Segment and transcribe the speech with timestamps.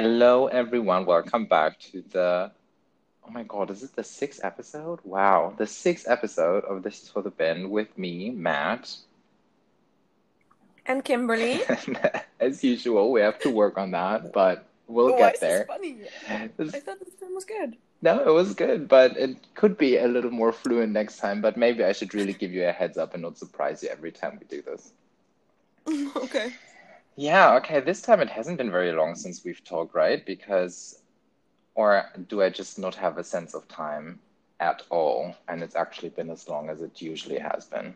[0.00, 1.06] Hello, everyone.
[1.06, 2.52] Welcome back to the.
[3.26, 5.00] Oh my God, is it the sixth episode?
[5.02, 8.94] Wow, the sixth episode of This is for the Bin with me, Matt.
[10.86, 11.62] And Kimberly.
[12.40, 15.58] As usual, we have to work on that, but we'll Why get there.
[15.58, 15.96] this funny?
[16.28, 17.76] I thought this film was good.
[18.00, 21.40] No, it was good, but it could be a little more fluent next time.
[21.40, 24.12] But maybe I should really give you a heads up and not surprise you every
[24.12, 24.92] time we do this.
[26.16, 26.52] okay.
[27.18, 30.24] Yeah, okay, this time it hasn't been very long since we've talked, right?
[30.24, 31.02] Because,
[31.74, 34.20] or do I just not have a sense of time
[34.60, 35.34] at all?
[35.48, 37.94] And it's actually been as long as it usually has been.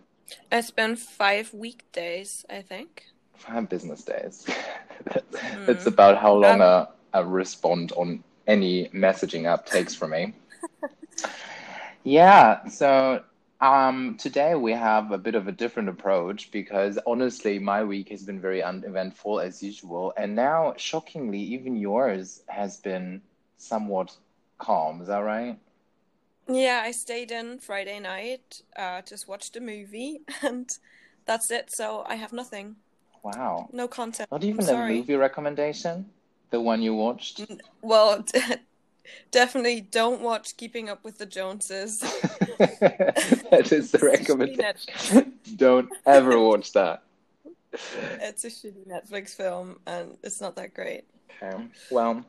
[0.50, 3.04] It's been five weekdays, I think.
[3.36, 4.44] Five business days.
[5.66, 5.88] That's hmm.
[5.88, 10.34] about how long um, a, a respond on any messaging app takes for me.
[12.04, 13.22] Yeah, so
[13.62, 18.24] um, today we have a bit of a different approach because honestly, my week has
[18.24, 20.12] been very uneventful as usual.
[20.16, 23.22] And now, shockingly, even yours has been
[23.58, 24.16] somewhat
[24.58, 25.00] calm.
[25.00, 25.56] Is that right?
[26.48, 30.68] Yeah, I stayed in Friday night, uh, just watched a movie, and
[31.24, 31.70] that's it.
[31.72, 32.74] So I have nothing.
[33.22, 33.68] Wow.
[33.72, 34.28] No content.
[34.32, 36.10] Not even a movie recommendation?
[36.50, 37.46] The one you watched?
[37.80, 38.24] Well,
[39.30, 42.00] definitely don't watch Keeping Up with the Joneses.
[42.58, 45.32] that is the It's a shitty recommendation.
[45.56, 47.02] Don't ever watch that.
[47.72, 51.04] It's a shitty Netflix film, and it's not that great.
[51.42, 51.64] Okay.
[51.90, 52.24] Well,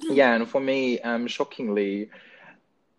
[0.00, 2.10] yeah, and for me, um, shockingly,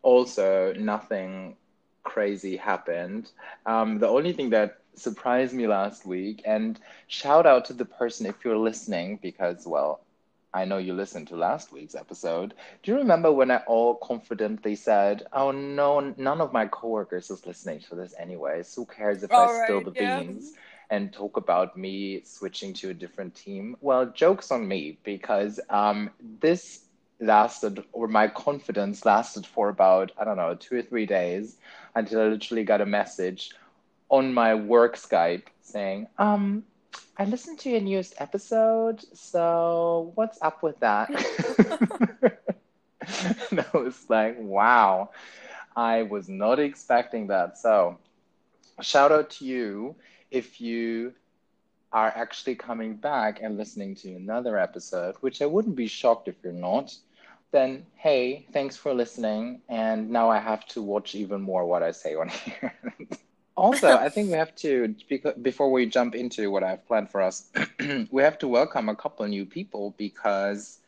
[0.02, 1.56] also nothing
[2.04, 3.32] crazy happened.
[3.66, 8.26] Um, the only thing that surprised me last week, and shout out to the person
[8.26, 10.02] if you're listening, because, well,
[10.54, 12.54] I know you listened to last week's episode.
[12.84, 17.46] Do you remember when I all confidently said, "Oh no, none of my coworkers is
[17.46, 18.52] listening to this anyway.
[18.52, 18.74] anyways.
[18.76, 20.20] Who cares if I All spill the yeah.
[20.20, 20.54] beans?"
[20.90, 23.76] and talk about me switching to a different team.
[23.82, 26.86] Well, joke's on me because um, this
[27.20, 31.58] lasted, or my confidence lasted for about, I don't know, two or three days
[31.96, 33.52] until I literally got a message
[34.10, 36.64] on my work Skype saying, um,
[37.18, 41.10] I listened to your newest episode, so what's up with that?
[43.52, 45.10] and I was like, wow,
[45.76, 47.58] I was not expecting that.
[47.58, 47.98] So,
[48.82, 49.96] shout out to you
[50.32, 51.14] if you
[51.92, 56.36] are actually coming back and listening to another episode, which I wouldn't be shocked if
[56.44, 56.96] you're not,
[57.52, 59.62] then hey, thanks for listening.
[59.70, 62.74] And now I have to watch even more what I say on here.
[63.56, 64.96] also, I think we have to,
[65.42, 67.50] before we jump into what I've planned for us,
[68.12, 70.80] we have to welcome a couple new people because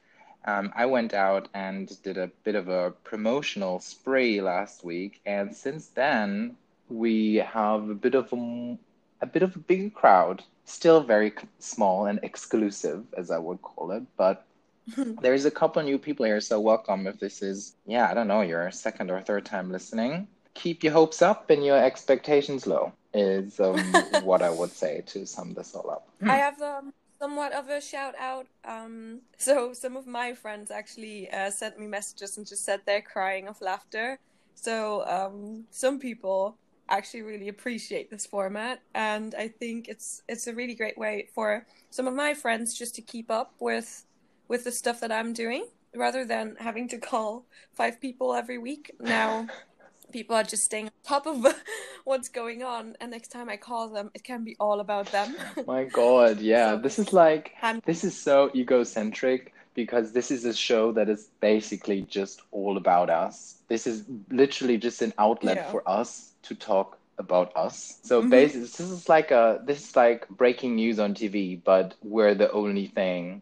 [0.45, 5.21] um, I went out and did a bit of a promotional spree last week.
[5.25, 6.55] And since then,
[6.89, 8.77] we have a bit of a,
[9.21, 13.91] a bit of a bigger crowd, still very small and exclusive, as I would call
[13.91, 14.03] it.
[14.17, 14.45] But
[15.21, 17.07] there's a couple new people here, so welcome.
[17.07, 20.93] If this is, yeah, I don't know, your second or third time listening, keep your
[20.93, 23.77] hopes up and your expectations low, is um,
[24.23, 26.07] what I would say to sum this all up.
[26.23, 28.47] I have um, somewhat of a shout out.
[28.65, 33.01] Um, so some of my friends actually uh, sent me messages and just sat there
[33.01, 34.19] crying of laughter.
[34.55, 36.57] So um, some people
[36.89, 41.65] actually really appreciate this format, and I think it's it's a really great way for
[41.89, 44.05] some of my friends just to keep up with
[44.47, 45.65] with the stuff that I'm doing,
[45.95, 48.91] rather than having to call five people every week.
[48.99, 49.47] Now
[50.13, 51.45] people are just staying on top of
[52.05, 55.35] what's going on, and next time I call them, it can be all about them.
[55.67, 60.45] My God, yeah, So- this is like I'm this is so egocentric because this is
[60.45, 63.55] a show that is basically just all about us.
[63.67, 65.71] This is literally just an outlet Yeah.
[65.71, 67.99] for us to talk about us.
[68.03, 68.29] So Mhm.
[68.29, 72.51] basically, this is like a this is like breaking news on TV, but we're the
[72.51, 73.41] only thing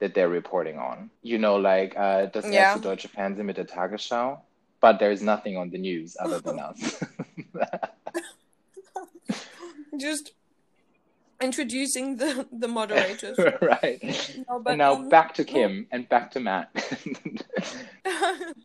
[0.00, 1.10] that they're reporting on.
[1.22, 2.72] You know, like uh, das Yeah.
[2.74, 4.38] erste deutsche Fernsehen mit der Tagesschau,
[4.80, 7.02] but there's nothing on the news other than us.
[9.98, 10.32] just
[11.40, 13.38] introducing the the moderators.
[13.62, 14.42] right.
[14.48, 16.70] No, but And now um, back to Kim and back to Matt.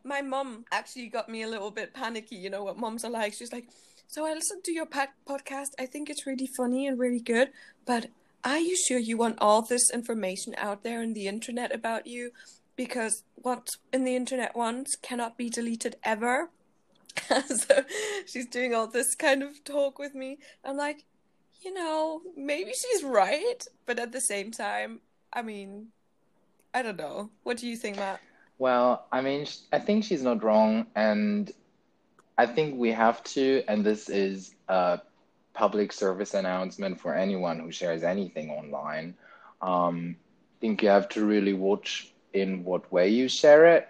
[0.04, 2.36] my mom actually got me a little bit panicky.
[2.36, 3.34] You know what moms are like.
[3.34, 3.68] She's like,
[4.08, 5.70] "So I listened to your podcast.
[5.80, 7.50] I think it's really funny and really good,
[7.86, 8.08] but
[8.44, 12.32] are you sure you want all this information out there in the internet about you?
[12.76, 16.50] Because what's in the internet once cannot be deleted ever."
[17.48, 17.84] so
[18.26, 20.38] she's doing all this kind of talk with me.
[20.64, 21.06] I'm like,
[21.62, 25.00] you know, maybe she's right, but at the same time,
[25.34, 25.88] I mean,
[26.74, 27.32] I don't know.
[27.44, 28.20] What do you think, Matt?
[28.58, 31.52] Well, I mean, I think she's not wrong, and
[32.38, 35.02] I think we have to, and this is a
[35.54, 39.16] public service announcement for anyone who shares anything online.
[39.62, 43.88] Um, I think you have to really watch in what way you share it.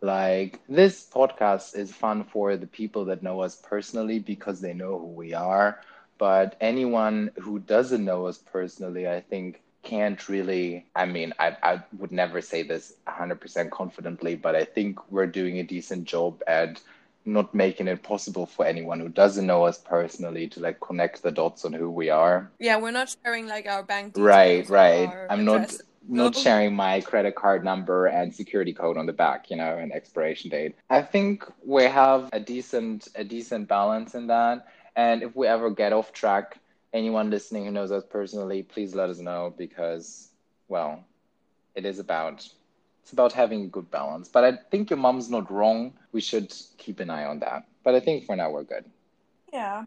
[0.00, 4.98] Like this podcast is fun for the people that know us personally because they know
[4.98, 5.80] who we are.
[6.18, 11.82] But anyone who doesn't know us personally, I think can't really i mean I, I
[11.98, 16.80] would never say this 100% confidently but i think we're doing a decent job at
[17.24, 21.30] not making it possible for anyone who doesn't know us personally to like connect the
[21.30, 25.48] dots on who we are Yeah, we're not sharing like our bank right right i'm
[25.48, 25.78] address.
[25.80, 26.32] not No.
[26.32, 30.50] sharing my credit card number and security code on the back you know and expiration
[30.50, 30.74] date.
[30.88, 34.66] I think we have a decent a decent balance in that.
[34.96, 36.58] And if we ever get off track
[36.92, 40.30] anyone listening who knows us personally please let us know because
[40.68, 41.04] well
[41.76, 42.48] it is about
[43.02, 44.28] it's about having a good balance.
[44.28, 45.92] But i think your mom's not wrong.
[46.12, 47.66] We should keep an eye on that.
[47.84, 48.84] But i think for now we're good.
[49.52, 49.84] Yeah.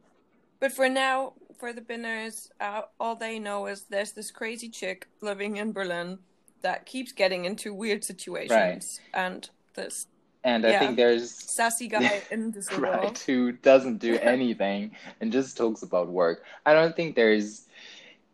[0.60, 5.08] But for now, for the Binners, uh, all they know is there's this crazy chick
[5.22, 6.20] living in Berlin
[6.62, 9.00] that keeps getting into weird situations.
[9.14, 10.08] And this
[10.44, 12.82] and i think there's sassy guy in Düsseldorf.
[12.82, 14.92] right who doesn't do anything
[15.22, 17.68] and just talks about work i don't think there's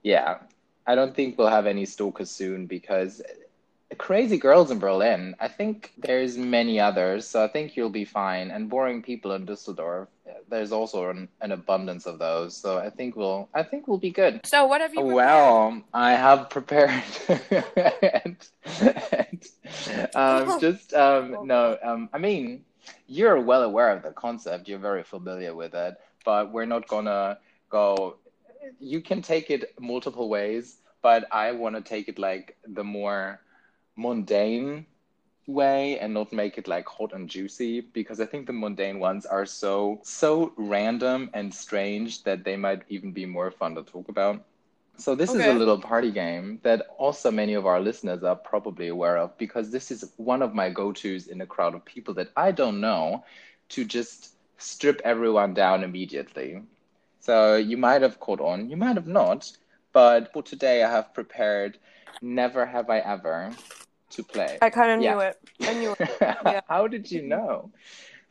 [0.04, 0.38] yeah
[0.88, 3.22] i don't think we'll have any stalkers soon because
[3.98, 8.52] crazy girls in berlin i think there's many others so i think you'll be fine
[8.52, 10.08] and boring people in dusseldorf
[10.50, 14.12] there's also an, an abundance of those so i think we'll i think we'll be
[14.12, 15.16] good So what have you prepared?
[15.16, 17.04] well, I have prepared,
[18.14, 18.38] and,
[18.82, 19.42] and,
[20.16, 21.78] um, just um, no.
[21.84, 22.64] Um, I mean,
[23.08, 24.68] you're well aware of the concept.
[24.68, 25.96] You're very familiar with it,
[26.26, 27.38] but we're not gonna
[27.70, 28.18] go.
[28.80, 33.40] You can take it multiple ways, but I want to take it like the more
[33.96, 34.86] mundane
[35.50, 39.26] way and not make it like hot and juicy because I think the mundane ones
[39.26, 44.10] are so so random and strange that they might even be more fun to talk
[44.10, 44.46] about.
[44.98, 48.90] So this is a little party game that also many of our listeners are probably
[48.90, 52.30] aware of because this is one of my go-tos in a crowd of people that
[52.36, 53.24] I don't know
[53.70, 56.64] to just strip everyone down immediately.
[57.22, 59.52] So you might have caught on, you might have not,
[59.94, 61.78] but for today I have prepared
[62.22, 63.52] Never Have I Ever
[64.12, 64.58] to play.
[64.62, 65.16] I kind of Yeah.
[65.16, 65.36] knew it.
[65.66, 65.98] I knew it.
[66.68, 67.72] How did you know?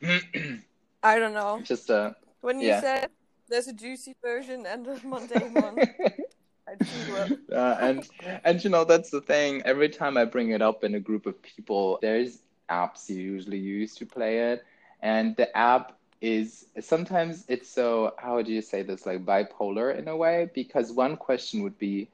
[1.03, 1.63] I don't know.
[1.63, 2.81] Just a When you Yeah.
[2.81, 3.09] said
[3.47, 5.81] there's a juicy version and a mundane one,
[6.67, 7.31] I knew it.
[7.51, 8.07] uh, and
[8.43, 9.61] and you know that's the thing.
[9.65, 12.39] Every time I bring it up in a group of people, there's
[12.69, 14.63] apps you usually use to play it,
[15.01, 20.07] and the app is sometimes it's so how do you say this like bipolar in
[20.07, 22.09] a way because one question would be,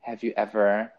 [0.00, 0.92] have you ever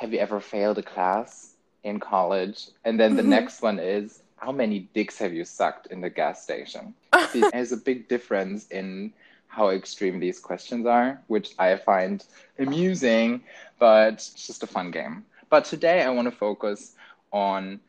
[0.00, 1.54] have you ever failed a class
[1.84, 2.68] in college?
[2.86, 3.36] And then the Mhm.
[3.36, 6.94] next one is, how many dicks have you sucked in the gas station?
[7.32, 9.12] See, there's a big difference in
[9.48, 12.24] how extreme these questions are, which I find
[12.58, 13.42] amusing,
[13.78, 15.26] but it's just a fun game.
[15.50, 16.94] But today I want to focus
[17.30, 17.80] on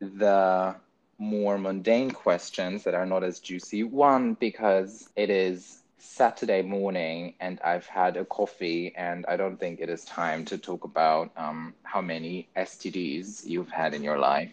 [0.00, 0.74] the
[1.18, 3.82] more mundane questions that are not as juicy.
[3.82, 9.80] One, because it is Saturday morning and I've had a coffee, and I don't think
[9.80, 14.52] it is time to talk about um, how many STDs you've had in your life.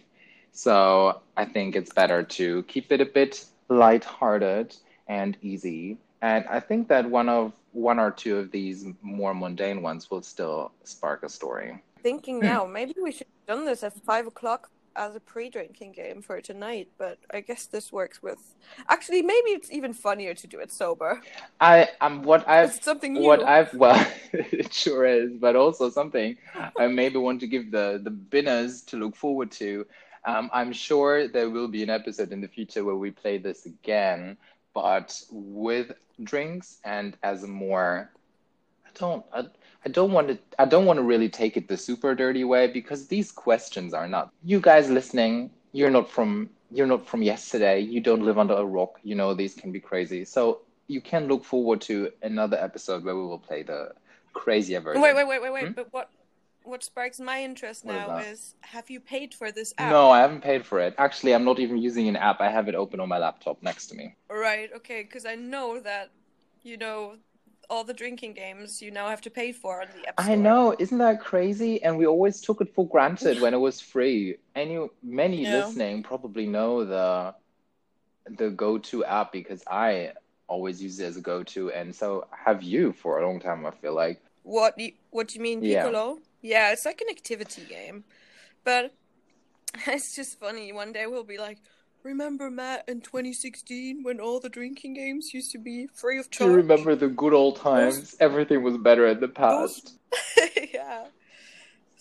[0.51, 4.75] So I think it's better to keep it a bit lighthearted
[5.07, 5.97] and easy.
[6.21, 10.21] And I think that one of one or two of these more mundane ones will
[10.21, 11.83] still spark a story.
[12.01, 16.21] Thinking now, maybe we should have done this at five o'clock as a pre-drinking game
[16.21, 16.89] for tonight.
[16.97, 18.55] But I guess this works with.
[18.89, 21.21] Actually, maybe it's even funnier to do it sober.
[21.59, 23.21] I um what I've It's something new.
[23.21, 26.37] what I've well it sure is, but also something
[26.77, 29.85] I maybe want to give the the binners to look forward to.
[30.25, 33.65] Um, I'm sure there will be an episode in the future where we play this
[33.65, 34.37] again,
[34.73, 35.91] but with
[36.23, 38.11] drinks and as a more
[38.85, 39.45] I don't I,
[39.85, 42.67] I don't want to I don't want to really take it the super dirty way
[42.67, 47.79] because these questions are not you guys listening, you're not from you're not from yesterday,
[47.79, 50.25] you don't live under a rock, you know these can be crazy.
[50.25, 53.91] So you can look forward to another episode where we will play the
[54.33, 55.01] crazier version.
[55.01, 55.67] Wait, wait, wait, wait, wait.
[55.67, 55.73] Hmm?
[55.73, 56.09] But what
[56.63, 59.91] what sparks my interest What is now is: have you paid for this app?
[59.91, 60.95] No, I haven't paid for it.
[60.97, 62.41] Actually, I'm not even using an app.
[62.41, 64.15] I have it open on my laptop next to me.
[64.29, 64.69] Right.
[64.75, 65.03] Okay.
[65.03, 66.09] Because I know that,
[66.63, 67.17] you know,
[67.69, 70.33] all the drinking games you now have to pay for on the app store.
[70.33, 71.81] I know, isn't that crazy?
[71.83, 74.37] And we always took it for granted when it was free.
[74.55, 75.57] Any many Yeah.
[75.57, 77.33] listening probably know the
[78.37, 80.13] the go-to app because I
[80.47, 83.65] always use it as a go-to, and so have you for a long time.
[83.65, 84.21] I feel like.
[84.43, 85.85] What you, what do you mean, Yeah.
[85.85, 86.19] Picolo?
[86.41, 88.03] Yeah, it's like an activity game,
[88.63, 88.93] but
[89.87, 90.71] it's just funny.
[90.71, 91.57] One day we'll be like,
[92.05, 96.37] "Remember Matt in 2016 when all the drinking games used to be free of Do
[96.37, 98.15] charge?" you remember the good old times?
[98.19, 99.97] Everything was better in the past.
[100.71, 101.05] yeah.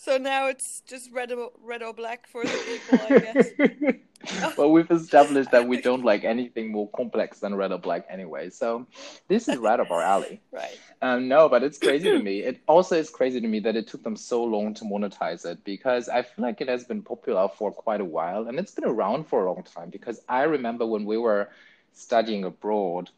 [0.05, 4.55] So now it's just red or, red or black for the people, I guess.
[4.57, 8.51] well, we've established that we don't like anything more complex than red or black anyway.
[8.51, 8.85] So
[9.29, 10.41] this is right up our alley.
[10.51, 10.79] Right.
[11.01, 12.41] Um, no, but it's crazy to me.
[12.41, 15.63] It also is crazy to me that it took them so long to monetize it
[15.63, 18.85] because I feel like it has been popular for quite a while and it's been
[18.85, 19.89] around for a long time.
[19.89, 21.49] Because I remember when we were
[21.93, 23.09] studying abroad,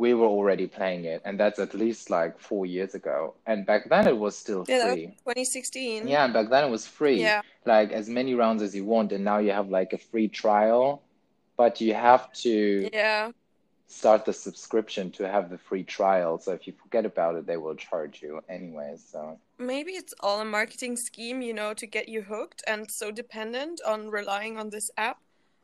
[0.00, 3.34] we were already playing it, and that's at least like four years ago.
[3.46, 5.06] And back then it was still Yeah, that was free.
[5.24, 6.08] 2016.
[6.08, 7.20] Yeah, and back then it was free.
[7.20, 7.42] Yeah.
[7.66, 11.02] Like as many rounds as you want, and now you have like a free trial,
[11.58, 13.32] but you have to Yeah.
[13.88, 16.38] start the subscription to have the free trial.
[16.38, 18.96] So if you forget about it, they will charge you anyway.
[19.12, 23.10] So Maybe it's all a marketing scheme, you know, to get you hooked and so
[23.10, 25.18] dependent on relying on this app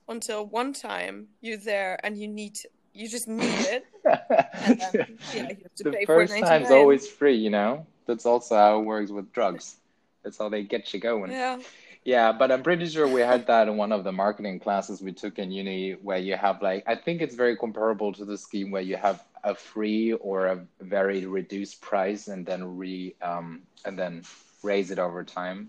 [0.08, 2.58] until one time you're there and you need
[2.96, 3.86] you just need it.
[4.04, 7.86] And then, yeah, you have to the first time's always free, you know?
[8.06, 9.76] That's also how it works with drugs.
[10.22, 11.30] That's how they get you going.
[11.30, 11.58] Yeah.
[12.04, 15.12] Yeah, but I'm pretty sure we had that in one of the marketing classes we
[15.12, 18.70] took in uni where you have like I think it's very comparable to the scheme
[18.70, 23.98] where you have a free or a very reduced price and then re um and
[23.98, 24.22] then
[24.62, 25.68] raise it over time.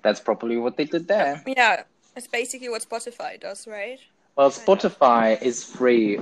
[0.00, 1.42] That's probably what they did there.
[1.46, 1.84] Yeah.
[2.16, 4.00] It's basically what Spotify does, right?
[4.36, 6.20] Well, Spotify is free,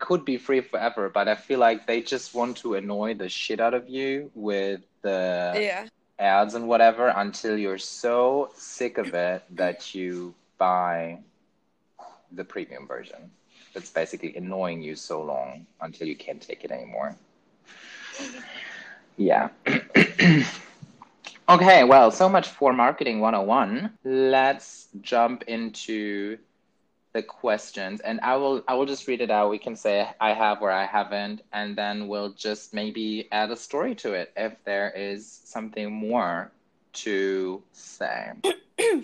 [0.00, 3.60] could be free forever, but I feel like they just want to annoy the shit
[3.60, 5.86] out of you with the yeah.
[6.18, 11.20] ads and whatever until you're so sick of it that you buy
[12.32, 13.30] the premium version.
[13.74, 17.14] That's basically annoying you so long until you can't take it anymore.
[19.16, 19.50] Yeah.
[21.48, 23.98] okay, well, so much for marketing 101.
[24.02, 26.38] Let's jump into
[27.12, 29.50] the questions and I will I will just read it out.
[29.50, 33.56] We can say I have or I haven't and then we'll just maybe add a
[33.56, 36.50] story to it if there is something more
[37.04, 38.32] to say.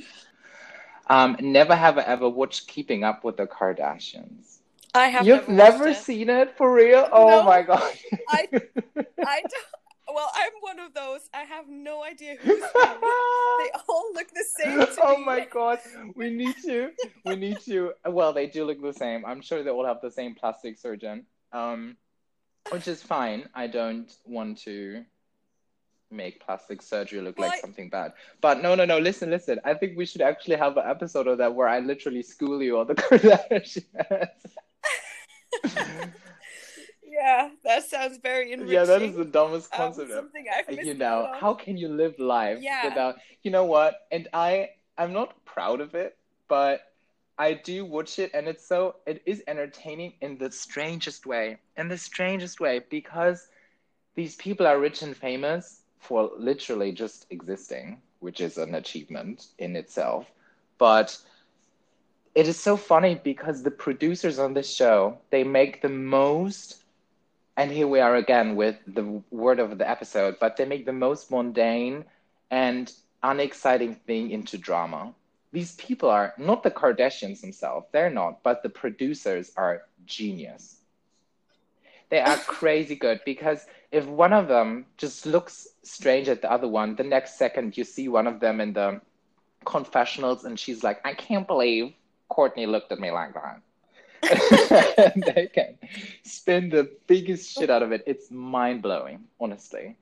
[1.09, 4.57] um never have I ever watched Keeping Up with the Kardashians.
[4.95, 6.05] I have You've never, never watched it.
[6.05, 7.09] seen it for real?
[7.13, 7.43] Oh No.
[7.45, 7.93] my god.
[8.31, 8.49] I-
[9.27, 9.68] I don't
[10.19, 11.21] well, I'm one of those.
[11.33, 12.81] I have no idea who's who.
[13.63, 15.25] They all look the same to oh me.
[15.25, 15.79] my god.
[16.15, 16.91] We need to
[17.25, 19.25] we need to well they do look the same.
[19.25, 21.97] I'm sure they all have the same plastic surgeon um
[22.71, 23.49] which is fine.
[23.55, 25.05] I don't want to
[26.11, 28.13] make plastic surgery look Well, like I- something bad.
[28.41, 29.61] But no no no listen listen.
[29.65, 32.79] I think we should actually have an episode of that where i literally school you
[32.79, 33.83] on the kardashians
[37.19, 38.75] Yeah, that sounds very enriching.
[38.75, 40.21] yeah that is the dumbest um, concept ever.
[40.21, 42.89] something I've you know how can you live life Yeah.
[42.89, 46.17] without you know what and i i'm not proud of it
[46.49, 46.93] but
[47.39, 51.89] i do watch it and it's so it is entertaining in the strangest way in
[51.89, 53.49] the strangest way because
[54.15, 59.77] these people are rich and famous for literally just existing which is an achievement in
[59.77, 60.27] itself
[60.79, 61.17] but
[62.35, 66.85] it is so funny because the producers on this show they make the most
[67.59, 70.93] and here we are again with the word of the episode, but they make the
[70.93, 72.05] most mundane
[72.53, 72.93] and
[73.25, 75.13] unexciting thing into drama.
[75.51, 80.77] These people are not the Kardashians themselves, they're not, but the producers are genius.
[82.11, 86.69] They are crazy good because if one of them just looks strange at the other
[86.69, 89.01] one, the next second you see one of them in the
[89.65, 91.93] confessionals and she's like, I can't believe
[92.31, 93.63] Kourtney looked at me like that.
[94.23, 95.79] And they can
[96.25, 98.03] spin the biggest shit out of it.
[98.07, 99.97] It's mind blowing, honestly.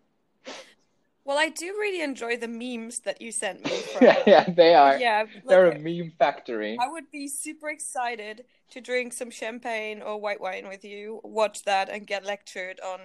[1.26, 3.70] Well, I do really enjoy the memes that you sent me.
[3.92, 4.96] From Yeah, yeah, they are.
[4.96, 6.78] Yeah, like, They're a meme factory.
[6.80, 11.64] I would be super excited to drink some champagne or white wine with you, watch
[11.64, 13.00] that, and get lectured on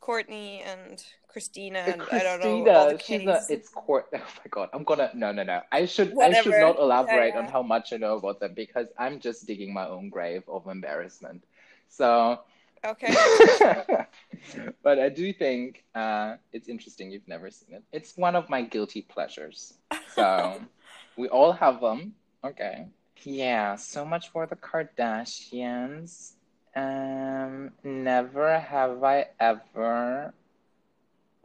[0.00, 1.04] Kourtney and
[1.36, 4.06] Christina and I don't know all the Christina, she's a, it's court.
[4.14, 5.60] Oh my god, I'm gonna no no no.
[5.70, 8.86] I should I should not elaborate Yeah, on how much I know about them because
[8.98, 11.44] I'm just digging my own grave of embarrassment.
[11.90, 12.40] So,
[12.86, 13.12] Okay.
[14.82, 17.10] but I do think uh, it's interesting.
[17.10, 17.84] You've never seen it.
[17.92, 19.74] It's one of my guilty pleasures.
[20.14, 20.62] So
[21.18, 22.14] we all have them.
[22.44, 22.86] Okay.
[23.24, 23.76] Yeah.
[23.76, 26.32] So much for the Kardashians.
[26.74, 30.32] Um, never have I ever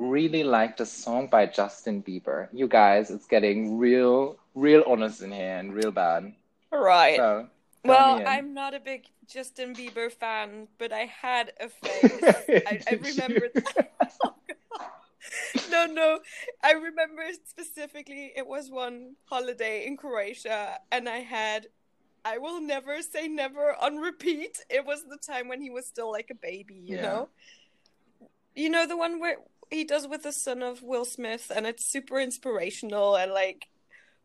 [0.02, 2.48] really liked a song by Justin Bieber.
[2.52, 6.34] You guys, it's getting real, real honest in here and real bad.
[6.72, 7.16] right.
[7.18, 7.48] So,
[7.84, 8.22] well.
[8.26, 12.22] I'm not a big Justin Bieber fan, but I had a phase.
[12.66, 13.48] I, I remember.
[14.24, 14.36] Oh,
[15.70, 16.20] no, no.
[16.64, 21.68] I remember specifically it was one holiday in Croatia, and I had
[22.26, 24.60] I will never say never on repeat.
[24.70, 27.02] It was the time when he was still like a baby, you Yeah.
[27.02, 27.30] know?
[28.56, 29.38] You know the one where
[29.72, 33.70] he does with the son of Will Smith, and it's super inspirational and like,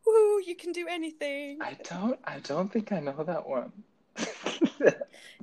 [0.07, 1.63] woo, you can do anything.
[1.63, 2.19] I don't.
[2.25, 3.73] I don't think I know that one.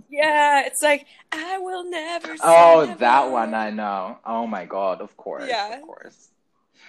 [0.10, 2.36] Yeah, it's like I will never.
[2.44, 4.20] oh, that one I know.
[4.26, 5.02] Oh my god!
[5.02, 5.50] Of course.
[5.50, 5.70] Yeah.
[5.70, 6.30] Of course.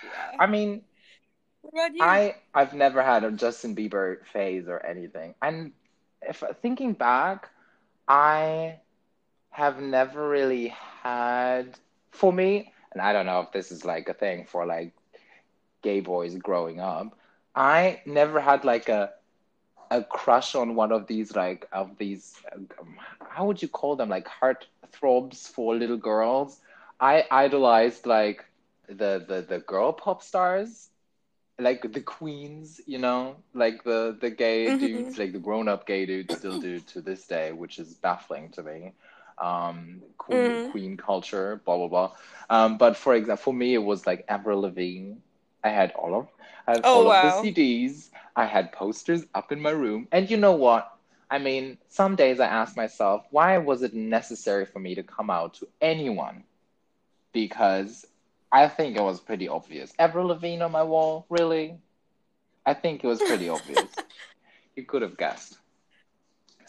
[0.03, 0.33] Yeah.
[0.39, 0.83] I mean,
[1.63, 2.05] What about you?
[2.05, 5.35] I I've never had a Justin Bieber phase or anything.
[5.43, 5.73] And
[6.23, 7.51] if thinking back,
[8.09, 8.81] I
[9.51, 10.69] have never really
[11.03, 11.79] had
[12.13, 14.93] for me, and I don't know if this is like a thing for like
[15.83, 17.17] gay boys growing up.
[17.55, 19.13] I never had like a
[19.91, 22.69] a crush on one of these like of these um,
[23.29, 26.61] how would you call them like heart throbs for little girls.
[27.01, 28.45] I idolized like
[28.89, 30.91] the the the girl pop stars
[31.59, 34.79] like the queens, you know, like the the gay Mhm.
[34.79, 38.51] dudes, like the grown up gay dudes still do to this day, which is baffling
[38.53, 38.93] to me.
[39.39, 40.71] Um, queen, Mhm.
[40.71, 42.13] queen culture, blah blah blah.
[42.51, 45.15] Um, but for example, for me, it was like Avril Lavigne.
[45.63, 46.29] I had all of,
[46.67, 47.15] I had Oh, all wow.
[47.17, 48.11] of the CDs.
[48.37, 50.91] I had posters up in my room, and you know what?
[51.31, 55.31] I mean, some days I ask myself, why was it necessary for me to come
[55.31, 56.45] out to anyone?
[57.33, 58.07] Because
[58.53, 59.93] I think it was pretty obvious.
[59.99, 61.79] Avril Lavigne on my wall, really?
[62.67, 64.03] I think it was pretty obvious.
[64.77, 65.59] You could have guessed.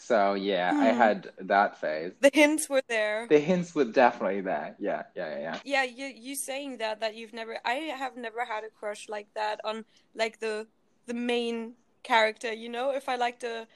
[0.06, 0.98] So yeah, I Hmm.
[1.04, 2.12] had that phase.
[2.20, 3.26] the hints were there.
[3.28, 4.76] The hints were definitely there.
[4.78, 5.82] Yeah, yeah, yeah, yeah.
[5.84, 9.60] You you saying that that you've never I have never had a crush like that
[9.64, 9.84] on
[10.14, 10.66] like the
[11.06, 12.90] the main character, you know?
[12.90, 13.66] If I liked a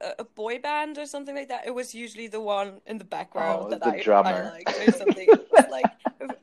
[0.00, 3.04] a a boy band or something like that, it was usually the one in the
[3.04, 4.30] background Oh, that the I, drummer.
[4.30, 5.28] I liked or something.
[5.70, 5.90] Like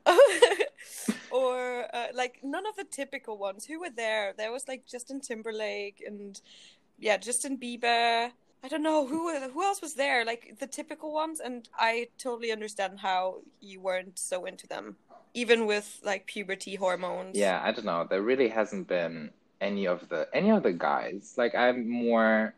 [1.29, 3.65] or uh, like none of the typical ones.
[3.65, 4.33] Who were there?
[4.37, 6.39] There was like Justin Timberlake and
[6.99, 8.31] yeah, Justin Bieber.
[8.63, 10.23] I don't know who who else was there.
[10.23, 14.97] Like the typical ones, and I totally understand how you weren't so into them,
[15.33, 17.37] even with like puberty hormones.
[17.37, 18.05] Yeah, I don't know.
[18.07, 21.33] There really hasn't been any of the any of the guys.
[21.37, 22.53] Like I'm more.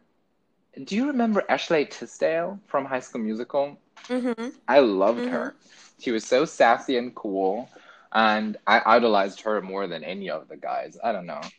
[0.84, 3.78] Do you remember Ashley Tisdale from High School Musical?
[4.08, 4.50] Mm-hmm.
[4.68, 5.56] I loved her.
[6.00, 7.70] She was so sassy and cool,
[8.12, 10.98] and I idolized her more than any of the guys.
[11.04, 11.42] I don't know.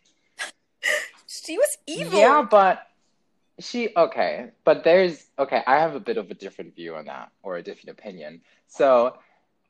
[1.26, 2.18] She was evil.
[2.20, 2.86] Yeah, but
[3.58, 7.30] she okay, but there's okay, I have a bit of a different view on that
[7.42, 8.42] or a different opinion.
[8.66, 9.16] So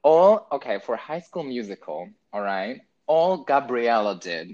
[0.02, 4.50] all okay, for High School Musical, all right, all Gabriella did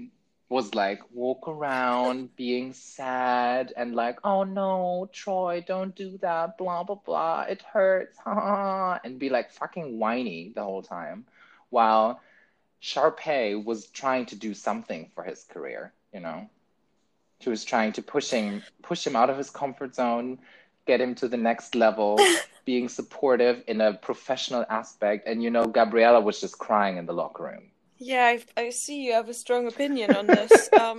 [0.49, 6.83] was like walk around being sad and like, oh no, Troy, don't do that, blah
[6.83, 11.25] blah blah, it hurts, ha and be like fucking whiny the whole time,
[11.69, 12.19] while
[12.81, 16.49] Sharpay was trying to do something for his career, you know.
[17.41, 20.37] She was trying to push him push him out of his comfort zone,
[20.85, 22.19] get him to the next level,
[22.65, 25.27] being supportive in a professional aspect.
[25.27, 27.71] And you know, Gabriella was just crying in the locker room.
[27.97, 30.69] Yeah, I, I see you have a strong opinion on this.
[30.79, 30.97] um,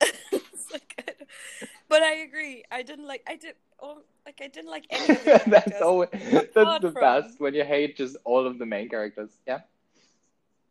[0.72, 1.16] like,
[1.88, 2.64] but I agree.
[2.70, 3.22] I didn't like.
[3.28, 3.54] I did.
[3.80, 7.54] Oh, like I didn't like any of the that's always that's the from- best when
[7.54, 9.30] you hate just all of the main characters.
[9.46, 9.60] Yeah.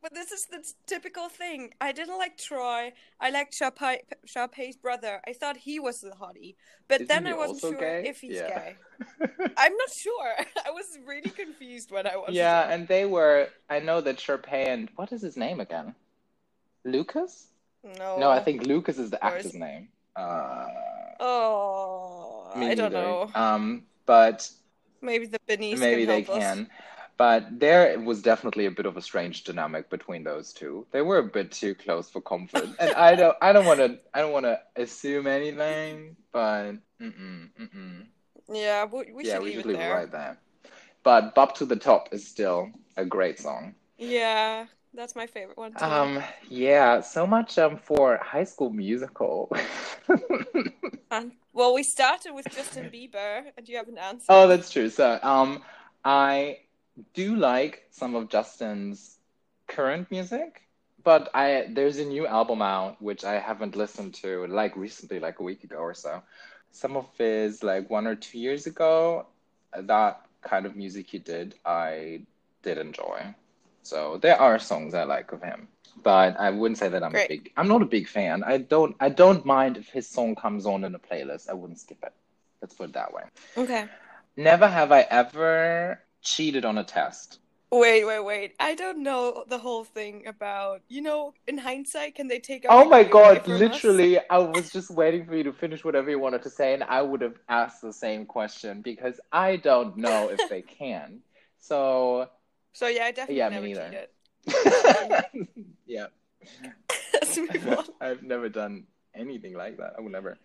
[0.03, 1.71] But this is the typical thing.
[1.79, 2.91] I didn't like Troy.
[3.21, 5.21] I liked Sharpay, Sharpay's brother.
[5.25, 6.55] I thought he was the hottie.
[6.89, 8.03] But Isn't then I wasn't sure gay?
[8.05, 8.49] if he's Yeah.
[8.49, 8.75] gay.
[9.57, 10.33] I'm not sure.
[10.67, 12.73] I was really confused when I watched yeah, it.
[12.73, 15.95] and they were I know that Sharpay and what is his name again?
[16.83, 17.47] Lucas?
[17.97, 18.19] No.
[18.19, 19.87] No, I think Lucas is the actor's name.
[20.17, 20.67] Uh
[21.21, 23.05] Oh, I don't neither.
[23.05, 23.31] know.
[23.35, 24.49] Um but
[25.01, 26.43] Maybe the Bennies Maybe can they help us.
[26.43, 26.69] can.
[27.17, 30.87] But there was definitely a bit of a strange dynamic between those two.
[30.91, 32.69] They were a bit too close for comfort.
[32.79, 38.05] and I don't I don't wanna I don't wanna assume anything, but mm-mm, mm-mm.
[38.51, 40.37] Yeah, we, we yeah, should we leave should it leave it right there.
[41.03, 43.75] But Bop to the Top is still a great song.
[43.97, 45.85] Yeah, that's my favorite one too.
[45.85, 49.51] Um yeah, so much um for high school musical.
[51.11, 54.25] And, well, we started with Justin Bieber, and you haven't answered.
[54.29, 54.89] Oh, that's true.
[54.89, 55.61] So, um,
[56.03, 56.57] I
[57.13, 59.17] do like some of Justin's
[59.67, 60.61] current music,
[61.03, 65.39] but I there's a new album out which I haven't listened to like recently, like
[65.39, 66.21] a week ago or so.
[66.71, 69.27] Some of his like one or two years ago,
[69.77, 72.21] that kind of music he did, I
[72.61, 73.35] did enjoy.
[73.83, 75.67] So there are songs I like of him,
[76.03, 77.25] but I wouldn't say that I'm Great.
[77.25, 77.51] a big.
[77.57, 78.43] I'm not a big fan.
[78.43, 78.95] I don't.
[78.99, 81.49] I don't mind if his song comes on in a playlist.
[81.49, 82.13] I wouldn't skip it.
[82.61, 83.23] Let's put it that way.
[83.57, 83.85] Okay.
[84.37, 87.39] Never have I ever cheated on a test.
[87.71, 88.53] Wait, wait, wait.
[88.59, 92.69] I don't know the whole thing about, you know, in hindsight, can they take a
[92.69, 93.59] Oh my god, from us?
[93.59, 96.83] literally, I was just waiting for you to finish whatever you wanted to say, and
[96.83, 101.19] I would have asked the same question because I don't know if they can.
[101.59, 102.27] So,
[102.73, 104.07] So yeah, I definitely Yeah, me never neither.
[104.45, 105.55] cheated.
[105.87, 106.05] yeah.
[107.13, 107.89] Let's move.
[108.01, 108.83] I've never done
[109.15, 109.93] anything like that.
[109.97, 110.37] I would never.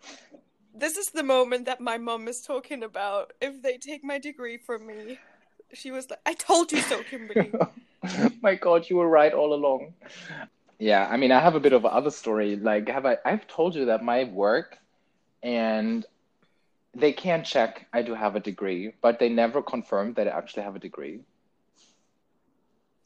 [0.73, 3.33] This is the moment that my mom is talking about.
[3.41, 5.19] If they take my degree from me,
[5.73, 7.51] she was like, "I told you so, Kimberly."
[8.41, 9.93] My God, you were right all along.
[10.79, 12.55] Yeah, I mean, I have a bit of other story.
[12.55, 13.17] Like, have I?
[13.25, 14.77] I've told you that my work,
[15.43, 16.05] and
[16.95, 20.63] they can check I do have a degree, but they never confirmed that I actually
[20.63, 21.19] have a degree.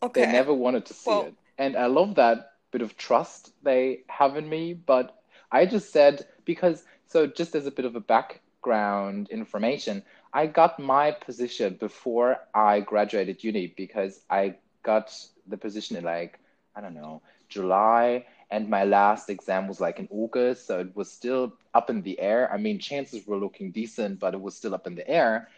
[0.02, 0.26] okay.
[0.26, 1.34] They never wanted to see Well- it.
[1.58, 4.74] And I love that bit of trust they have in me.
[4.74, 5.16] But
[5.52, 10.80] I just said, because, so just as a bit of a background information, I got
[10.80, 15.14] my position before I graduated uni because I got
[15.48, 16.40] the position in like,
[16.76, 18.26] I don't know, July.
[18.50, 20.68] And my last exam was like in August.
[20.68, 22.52] So it was still up in the air.
[22.52, 25.50] I mean, chances were looking decent, but it was still up in the air.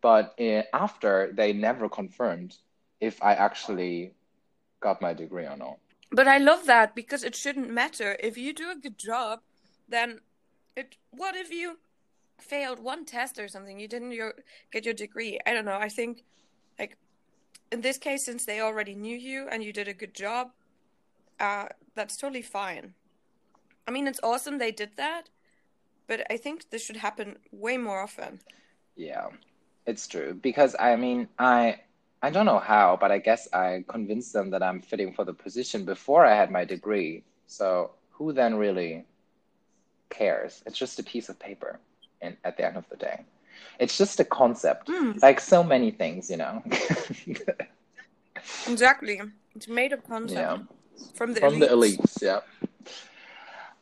[0.00, 2.56] But uh, after, they never confirmed
[3.00, 4.12] if I actually
[4.80, 5.78] got my degree or not.
[6.10, 8.16] But I love that because it shouldn't matter.
[8.20, 9.40] If you do a good job,
[9.88, 10.20] then
[10.76, 10.96] it.
[11.10, 11.78] What if you
[12.38, 13.78] failed one test or something?
[13.78, 14.34] You didn't your,
[14.72, 15.38] get your degree.
[15.46, 15.78] I don't know.
[15.78, 16.24] I think,
[16.78, 16.96] like,
[17.72, 20.50] in this case, since they already knew you and you did a good job,
[21.40, 22.94] uh, that's totally fine.
[23.86, 25.28] I mean, it's awesome they did that,
[26.06, 28.40] but I think this should happen way more often.
[28.96, 29.28] Yeah,
[29.86, 31.80] it's true because I mean, I
[32.22, 35.34] I don't know how, but I guess I convinced them that I'm fitting for the
[35.34, 37.24] position before I had my degree.
[37.46, 39.04] So who then really
[40.10, 40.62] cares?
[40.66, 41.78] It's just a piece of paper,
[42.22, 43.24] and at the end of the day,
[43.78, 46.62] it's just a concept, Hmm, like so many things, you know.
[48.68, 49.20] exactly.
[49.54, 50.58] It's made of concept Yeah.
[51.14, 51.98] from the From the elites.
[51.98, 52.40] elites, yeah.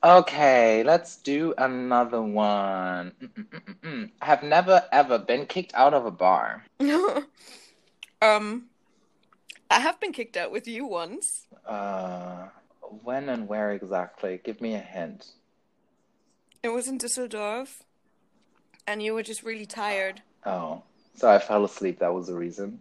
[0.02, 3.12] Okay, let's do another one.
[3.22, 4.10] Mm-mm-mm-mm.
[4.20, 6.64] I have never ever been kicked out of a bar.
[8.20, 8.66] um,
[9.70, 11.46] I have been kicked out with you once.
[11.66, 12.48] Uh,
[13.02, 14.40] when and where exactly?
[14.44, 15.28] Give me a hint.
[16.62, 17.80] It was in Düsseldorf,
[18.86, 20.22] and you were just really tired.
[20.46, 20.82] Oh,
[21.14, 21.98] so I fell asleep.
[22.00, 22.80] That was the reason.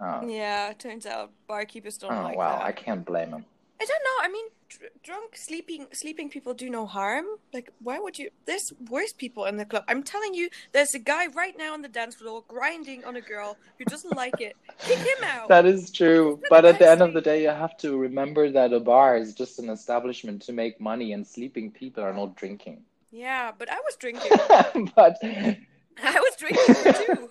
[0.00, 2.64] Oh, Yeah, turns out barkeepers don't oh like wow, that.
[2.64, 3.44] I can't blame him.
[3.80, 4.24] I don't know.
[4.24, 7.24] I mean, dr- drunk sleeping sleeping people do no harm.
[7.52, 8.30] Like, why would you?
[8.46, 9.84] There's worse people in the club.
[9.88, 13.20] I'm telling you, there's a guy right now on the dance floor grinding on a
[13.22, 14.56] girl who doesn't like it.
[14.78, 15.48] Kick him out.
[15.48, 18.72] That is true, but at the end of the day, you have to remember that
[18.72, 22.84] a bar is just an establishment to make money, and sleeping people are not drinking.
[23.10, 24.30] Yeah, but I was drinking.
[24.94, 25.56] but I
[26.20, 27.28] was drinking too.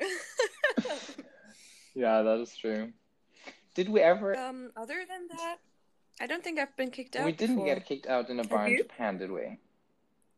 [1.94, 2.92] yeah, that is true.
[3.74, 4.36] Did we ever?
[4.36, 5.56] um, other than that,
[6.20, 7.26] I don't think I've been kicked out.
[7.26, 7.74] We didn't before.
[7.74, 8.76] get kicked out in a Have bar in?
[8.76, 9.58] Japan, did we?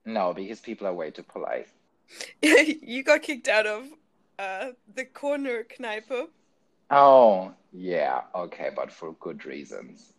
[0.05, 1.69] No, because people are way too polite.
[2.43, 3.87] you got kicked out of
[4.39, 6.29] uh, the corner Kneipe.
[6.91, 10.13] Oh, yeah, okay, but for good reasons.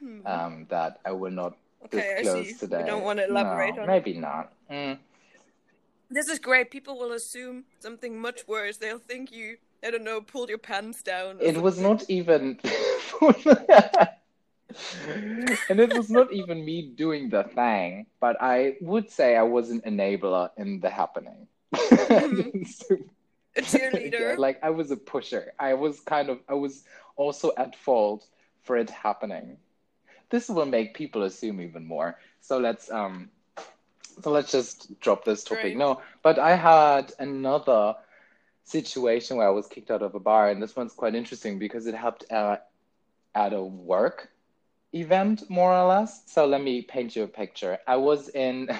[0.00, 0.26] Hmm.
[0.26, 2.54] Um, that I will not okay, I see.
[2.54, 2.80] today.
[2.80, 4.52] You don't want to elaborate no, on maybe not.
[4.70, 4.98] Mm.
[6.10, 6.70] This is great.
[6.70, 8.76] People will assume something much worse.
[8.76, 11.38] They'll think you, I don't know, pulled your pants down.
[11.38, 12.60] or It was not even,
[15.68, 19.70] and it was not even me doing the thing, but I would say I was
[19.70, 21.48] an enabler in the happening.
[21.72, 21.78] a
[23.62, 24.20] cheerleader.
[24.20, 25.52] Yeah, like I was a pusher.
[25.58, 26.84] I was kind of, I was
[27.16, 28.26] also at fault
[28.62, 29.56] for it happening.
[30.30, 32.18] This will make people assume even more.
[32.40, 33.30] So let's um,
[34.20, 35.76] so let's just drop this topic.
[35.76, 37.96] No, but I had another
[38.64, 41.86] situation where I was kicked out of a bar, and this one's quite interesting because
[41.86, 42.56] it helped uh,
[43.34, 44.30] at a work
[44.94, 46.22] event, more or less.
[46.26, 47.78] So let me paint you a picture.
[47.86, 48.70] I was in,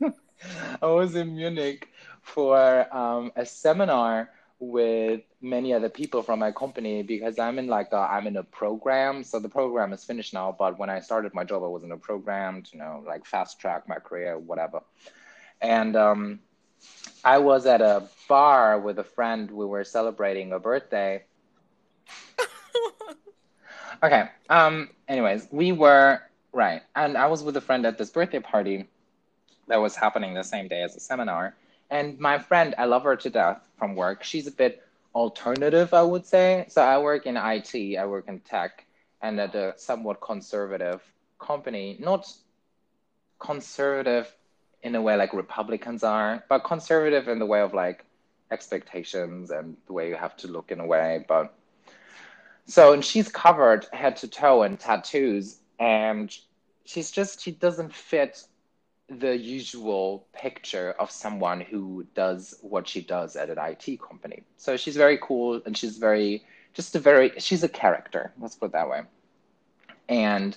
[0.82, 1.88] I was in Munich
[2.22, 4.30] for um, a seminar
[4.62, 8.44] with many other people from my company because I'm in like a, I'm in a
[8.44, 9.24] program.
[9.24, 11.90] So the program is finished now, but when I started my job, I was in
[11.90, 14.82] a program to you know like fast track my career, whatever.
[15.60, 16.38] And um,
[17.24, 19.50] I was at a bar with a friend.
[19.50, 21.24] We were celebrating a birthday.
[24.02, 24.28] Okay.
[24.48, 24.88] Um.
[25.06, 26.20] Anyways, we were
[26.52, 28.88] right, and I was with a friend at this birthday party
[29.68, 31.54] that was happening the same day as the seminar.
[31.92, 34.24] And my friend, I love her to death from work.
[34.24, 34.82] She's a bit
[35.14, 36.64] alternative, I would say.
[36.68, 38.86] So I work in IT, I work in tech,
[39.20, 41.02] and at a somewhat conservative
[41.38, 41.98] company.
[42.00, 42.32] Not
[43.38, 44.34] conservative
[44.82, 48.06] in a way like Republicans are, but conservative in the way of like
[48.50, 51.26] expectations and the way you have to look in a way.
[51.28, 51.52] But
[52.64, 56.34] so, and she's covered head to toe in tattoos, and
[56.86, 58.44] she's just, she doesn't fit
[59.08, 64.42] the usual picture of someone who does what she does at an IT company.
[64.56, 68.32] So she's very cool and she's very just a very she's a character.
[68.40, 69.02] Let's put it that way.
[70.08, 70.56] And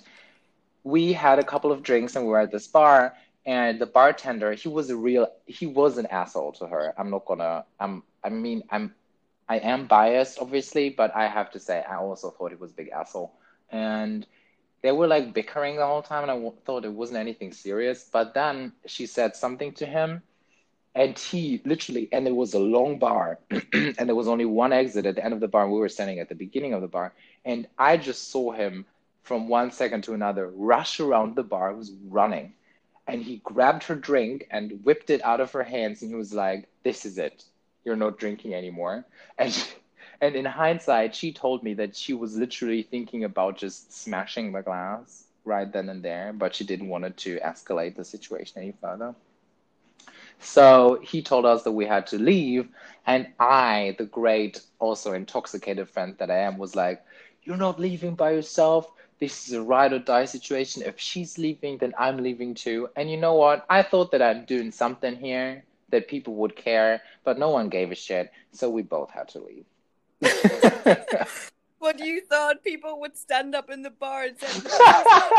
[0.84, 4.53] we had a couple of drinks and we were at this bar and the bartender
[4.53, 8.29] he was a real he was an asshole to her i'm not gonna i'm i
[8.29, 8.93] mean i'm
[9.47, 12.75] i am biased obviously but i have to say i also thought he was a
[12.75, 13.34] big asshole
[13.71, 14.25] and
[14.81, 18.09] they were like bickering the whole time and I w- thought it wasn't anything serious.
[18.11, 20.21] But then she said something to him
[20.95, 23.39] and he literally and it was a long bar
[23.73, 26.19] and there was only one exit at the end of the bar we were standing
[26.19, 27.13] at the beginning of the bar
[27.45, 28.85] and i just saw him
[29.23, 32.53] from one second to another rush around the bar He was running
[33.07, 36.33] and he grabbed her drink and whipped it out of her hands and he was
[36.33, 37.43] like this is it.
[37.83, 39.05] You're not drinking anymore.
[39.38, 39.69] And she,
[40.21, 44.62] and in hindsight she told me that she was literally thinking about just smashing the
[44.62, 48.73] glass right then and there but she didn't want it to escalate the situation any
[48.82, 49.13] further
[50.39, 52.67] so he told us that we had to leave
[53.06, 57.04] and i the great also intoxicated friend that i am was like
[57.43, 60.84] you're not leaving by yourself this is a ride or die situation.
[60.84, 62.89] If she's leaving, then I'm leaving too.
[62.95, 63.65] And you know what?
[63.69, 67.91] I thought that I'm doing something here that people would care, but no one gave
[67.91, 68.32] a shit.
[68.51, 69.65] So we both had to leave.
[71.80, 74.69] what you thought people would stand up in the bar and say, no,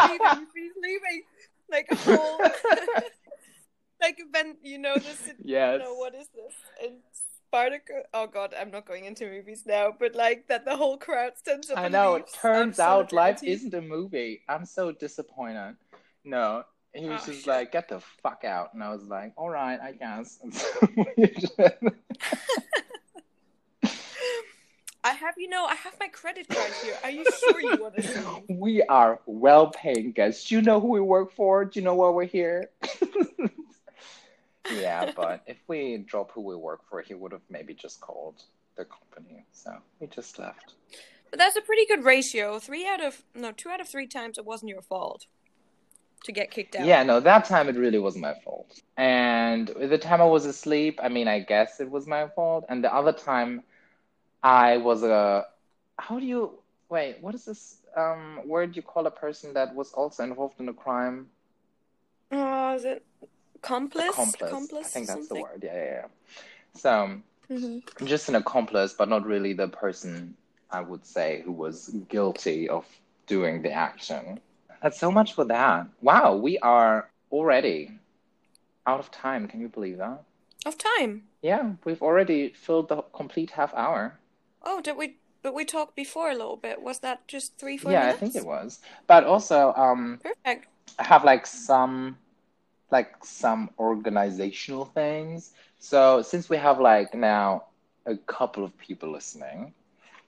[0.08, 1.22] he's leaving, he's leaving.
[1.70, 2.38] Like a whole,
[4.00, 5.72] like event, you know, this, yes.
[5.72, 6.54] you know, what is this?
[6.80, 8.04] It's Spartacus.
[8.14, 11.70] Oh god, I'm not going into movies now, but like that the whole crowd stands
[11.70, 11.78] up.
[11.78, 12.14] I know.
[12.16, 14.42] It turns out life isn't a movie.
[14.48, 15.76] I'm so disappointed.
[16.24, 17.46] No, he was Oh, just shit.
[17.48, 20.68] like, "Get the fuck out," and I was like, "All right, I guess." And so
[21.16, 21.58] we just-
[25.04, 26.94] I have, you know, I have my credit card here.
[27.02, 28.20] Are you sure you want to see?
[28.48, 30.48] we are well-paying guests.
[30.48, 31.64] Do you know who we work for?
[31.64, 32.70] Do you know why we're here?
[34.72, 38.42] yeah, but if we drop who we work for, he would have maybe just called
[38.76, 39.44] the company.
[39.52, 40.74] So we just left.
[41.30, 42.58] But that's a pretty good ratio.
[42.58, 45.26] Three out of no, two out of three times it wasn't your fault
[46.24, 46.86] to get kicked out.
[46.86, 48.80] Yeah, no, that time it really wasn't my fault.
[48.96, 52.64] And the time I was asleep, I mean, I guess it was my fault.
[52.68, 53.62] And the other time,
[54.46, 55.44] I was a.
[55.98, 56.52] How do you
[56.88, 57.16] wait?
[57.20, 60.72] What is this um word you call a person that was also involved in a
[60.72, 61.26] crime?
[62.30, 63.04] Oh, is it
[63.56, 64.08] accomplice?
[64.08, 64.70] Accomplice.
[64.84, 65.62] I think that's the word.
[65.64, 66.06] Yeah, yeah, yeah.
[66.74, 66.90] So
[67.50, 67.82] Mhm.
[68.04, 70.36] Just an accomplice, but not really the person
[70.70, 72.84] I would say who was guilty of
[73.26, 74.40] doing the action.
[74.82, 75.86] That's so much for that.
[76.02, 77.98] Wow, we are already
[78.86, 79.48] out of time.
[79.48, 80.22] Can you believe that?
[80.66, 81.12] Of time.
[81.42, 84.18] Yeah, we've already filled the complete half hour.
[84.68, 85.16] Oh, did we?
[85.42, 86.82] But we talked before a little bit.
[86.82, 88.16] Was that just three, four yeah, minutes?
[88.16, 88.80] I think it was.
[89.06, 90.66] But also, um, Perfect.
[90.98, 92.18] I have like some,
[92.90, 95.52] like some organizational things.
[95.78, 97.66] So since we have like now
[98.06, 99.72] a couple of people listening,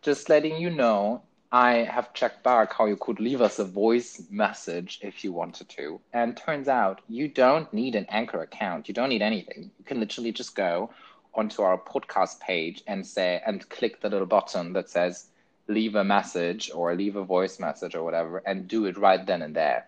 [0.02, 4.22] just letting you know, I have checked back how you could leave us a voice
[4.30, 6.00] message if you wanted to.
[6.12, 8.86] And turns out you don't need an Anchor account.
[8.86, 9.72] You don't need anything.
[9.78, 10.90] You can literally just go
[11.34, 15.26] onto our podcast page and say and click the little button that says
[15.68, 19.42] leave a message or leave a voice message or whatever and do it right then
[19.42, 19.86] and there.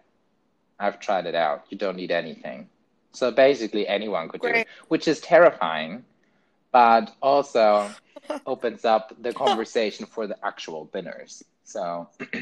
[0.79, 1.65] I've tried it out.
[1.71, 2.69] You don't need anything.
[3.13, 6.05] So basically anyone could do it, which is terrifying,
[6.73, 7.91] but also
[8.47, 11.43] opens up the conversation for the actual binners.
[11.65, 12.09] So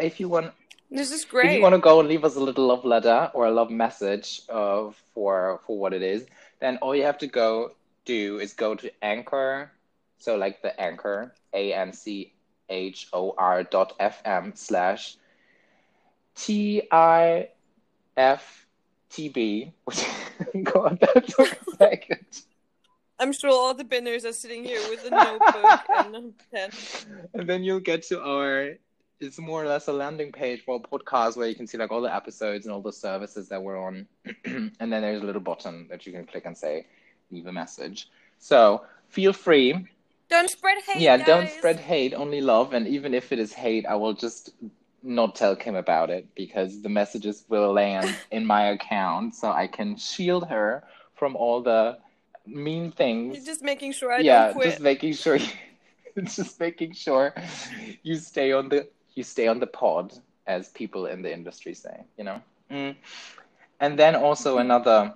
[0.00, 0.52] if you want
[0.90, 1.46] This is great.
[1.50, 3.70] if you want to go and leave us a little love letter or a love
[3.70, 6.26] message uh, for for what it is,
[6.60, 7.72] then all you have to go
[8.06, 9.70] do is go to Anchor,
[10.18, 12.32] so like the Anchor, A N C
[12.68, 15.16] H O R dot F M slash
[16.34, 17.48] T I
[18.16, 18.66] F
[19.10, 19.72] T B.
[20.62, 22.42] God, that took a second.
[23.18, 26.70] I'm sure all the binners are sitting here with a notebook and a pen.
[27.34, 28.74] and then you'll get to our
[29.18, 31.90] it's more or less a landing page for a podcast where you can see like
[31.90, 34.06] all the episodes and all the services that we're on
[34.44, 36.86] and then there's a little button that you can click and say
[37.30, 38.08] leave a message
[38.38, 39.86] so feel free
[40.28, 41.00] Don't spread hate.
[41.00, 44.50] yeah don't spread hate only love and even if it is hate i will just
[45.02, 49.66] not tell kim about it because the messages will land in my account so i
[49.66, 50.82] can shield her
[51.14, 51.96] from all the
[52.46, 54.70] mean things You're just making sure I yeah, don't quit.
[54.70, 55.48] just making sure, you,
[56.24, 57.34] just making sure
[58.02, 60.12] you stay on the you stay on the pod,
[60.46, 62.04] as people in the industry say.
[62.18, 62.94] You know, mm.
[63.80, 65.14] and then also another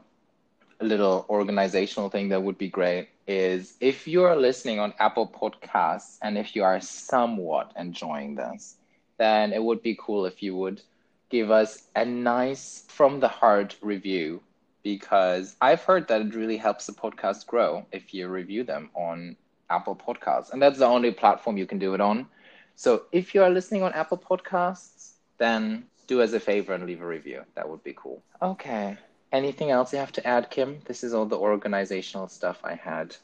[0.85, 6.19] little organizational thing that would be great is if you are listening on Apple Podcasts
[6.23, 8.77] and if you are somewhat enjoying this,
[9.19, 10.83] then it would be cool if you would
[11.31, 14.43] give us a nice from the heart review
[14.83, 19.37] because I've heard that it really helps the podcast grow if you review them on
[19.69, 22.27] Apple Podcasts, and that's the only platform you can do it on.
[22.75, 27.03] So if you are listening on Apple Podcasts, then do us a favor and leave
[27.03, 27.43] a review.
[27.55, 28.23] That would be cool.
[28.43, 28.97] Okay.
[29.33, 30.81] Anything else you have to add, Kim?
[30.87, 33.17] This is all the organizational stuff I had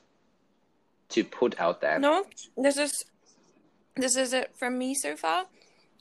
[1.10, 1.98] to put out there.
[1.98, 2.24] No,
[2.56, 3.04] this is
[3.96, 5.46] this is it from me so far.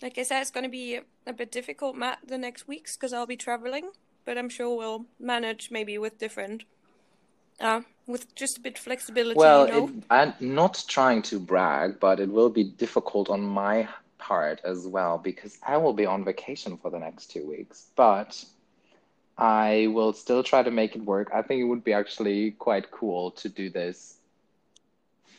[0.01, 3.13] Like I said, it's going to be a bit difficult, Matt, the next weeks because
[3.13, 3.91] I'll be traveling.
[4.25, 6.63] But I'm sure we'll manage maybe with different,
[7.59, 9.37] uh, with just a bit flexibility.
[9.37, 9.87] Well, you know?
[9.87, 13.87] it, I'm not trying to brag, but it will be difficult on my
[14.17, 17.85] part as well because I will be on vacation for the next two weeks.
[17.95, 18.43] But
[19.37, 21.31] I will still try to make it work.
[21.33, 24.17] I think it would be actually quite cool to do this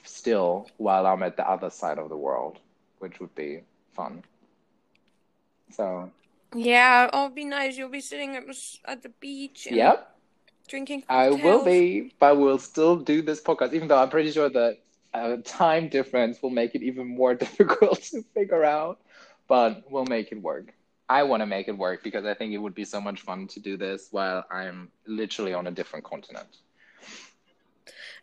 [0.05, 2.59] still while I'm at the other side of the world,
[2.99, 3.63] which would be
[3.95, 4.23] fun.
[5.71, 6.11] So,
[6.55, 7.77] yeah, it'll be nice.
[7.77, 10.15] You'll be sitting at, the- at the beach and yep.
[10.69, 11.05] drinking.
[11.09, 14.77] I will be, but we'll still do this podcast, even though I'm pretty sure the
[15.15, 19.01] uh, time difference will make it even more difficult to figure out.
[19.49, 20.75] But we'll make it work.
[21.09, 23.47] I want to make it work because I think it would be so much fun
[23.49, 26.49] to do this while I'm literally on a different continent.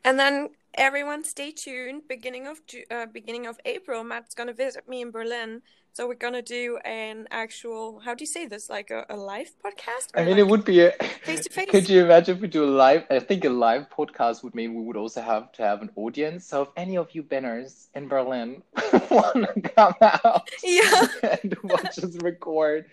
[0.04, 2.08] And then everyone, stay tuned.
[2.10, 5.62] Beginning of Ju- uh, beginning of April, Matt's gonna visit me in Berlin.
[5.96, 8.00] So we're gonna do an actual.
[8.00, 8.68] How do you say this?
[8.68, 10.10] Like a, a live podcast?
[10.16, 10.92] I mean, like it would be a.
[11.22, 11.70] face-to-face?
[11.70, 13.04] Could you imagine if we do a live?
[13.12, 16.48] I think a live podcast would mean we would also have to have an audience.
[16.48, 18.64] So if any of you banners in Berlin
[19.12, 21.06] want to come out Yeah.
[21.44, 22.90] and watch us record,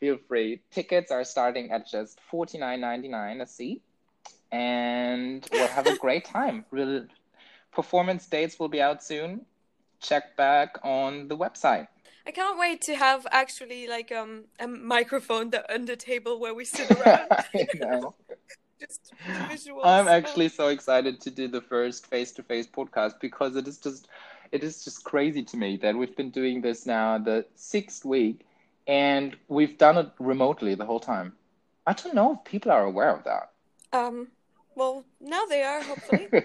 [0.00, 0.62] feel free.
[0.70, 3.82] Tickets are starting at just forty nine ninety nine a seat,
[4.50, 6.64] and we'll have a great time.
[6.70, 7.04] Real
[7.72, 9.44] performance dates will be out soon.
[10.00, 11.88] Check back on the website.
[12.26, 16.54] I can't wait to have actually like um a microphone the, on the table where
[16.54, 17.26] we sit around.
[17.30, 18.14] I know.
[18.80, 19.12] Just
[19.48, 19.82] visuals.
[19.84, 24.08] I'm actually so excited to do the first face-to-face podcast because it is just
[24.50, 28.44] it is just crazy to me that we've been doing this now the sixth week
[28.88, 31.32] and we've done it remotely the whole time.
[31.86, 33.50] I don't know if people are aware of that.
[33.92, 34.28] Um.
[34.74, 36.28] Well, now they are hopefully.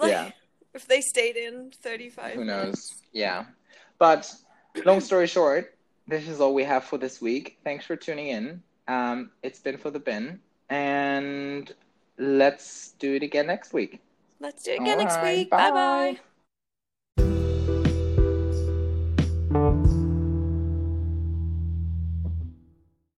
[0.00, 0.30] Like, Yeah.
[0.74, 2.62] If they stayed in 35 Who knows?
[2.62, 3.02] minutes.
[3.12, 3.46] Yeah.
[3.98, 4.32] But
[4.84, 7.58] long story short, this is all we have for this week.
[7.64, 8.62] Thanks for tuning in.
[8.86, 11.72] Um, it's been for the bin, and
[12.18, 14.00] let's do it again next week.
[14.40, 15.50] Let's do it again next Alright, week.
[15.50, 15.70] Bye.
[15.70, 16.18] bye.